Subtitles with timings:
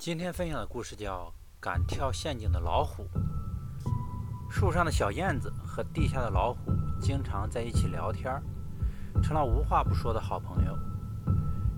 [0.00, 1.26] 今天分享的故事叫
[1.60, 3.06] 《敢跳陷阱的老虎》。
[4.50, 8.42] 树上的小燕子和地下的老虎经常在一起聊天，
[9.22, 10.74] 成了无话不说的好朋友。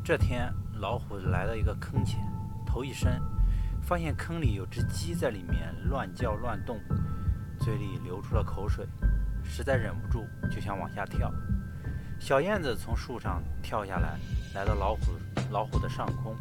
[0.04, 2.21] 这天，老虎来到一个坑前，
[2.64, 3.21] 头一伸，
[3.83, 6.79] 发现坑里有只鸡在里面乱叫乱动，
[7.59, 8.87] 嘴里流出了口水，
[9.43, 11.29] 实在忍不住就想往下跳。
[12.21, 14.17] 小燕子从树上跳下来，
[14.54, 15.11] 来到老虎
[15.51, 16.37] 老虎的上空，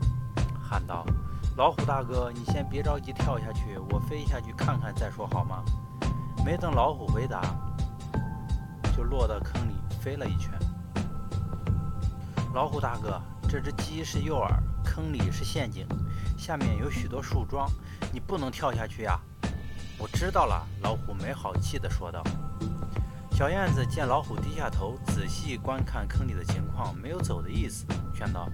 [0.62, 1.04] 喊道。
[1.62, 5.64] 老虎大哥，你先别着急跳下去，我飞下去看看再说好吗？
[6.44, 7.40] 没等老虎回答，
[8.98, 10.52] 就落到坑里飞了一圈。
[12.56, 14.50] 老虎大哥，这只鸡是诱饵，
[14.84, 15.86] 坑里是陷阱，
[16.36, 17.70] 下面有许多树桩，
[18.12, 19.20] 你不能跳下去呀！
[20.00, 22.24] 我知道了，老虎没好气地说道。
[23.32, 27.86] 小燕子见老虎低下头，仔细观看坑里的情况，没有走的意思，
[28.16, 28.50] 劝道。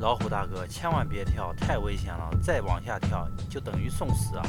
[0.00, 2.30] 老虎大哥，千万别跳，太危险了！
[2.42, 4.44] 再往下跳，就等于送死啊！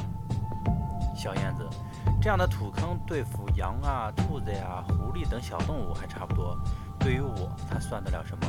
[1.14, 1.68] 小燕子，
[2.22, 6.58] 这样的土坑对付羊啊、兔子呀、狐狸等小动物还差不多，
[6.98, 8.46] 对于我，它算得了什么？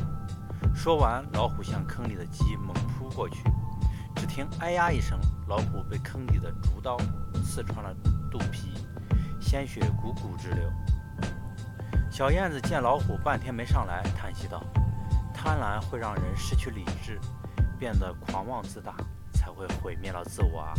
[0.72, 3.42] 说完，老虎向坑里的鸡猛扑过去。
[4.14, 5.18] 只听“哎呀”一声，
[5.48, 6.96] 老虎被坑里的竹刀
[7.44, 7.92] 刺穿了
[8.30, 8.74] 肚皮，
[9.40, 10.70] 鲜血汩汩直流。
[12.12, 14.62] 小燕子见老虎半天没上来，叹息道。
[15.42, 17.18] 贪婪会让人失去理智，
[17.76, 18.94] 变得狂妄自大，
[19.32, 20.72] 才会毁灭了自我啊！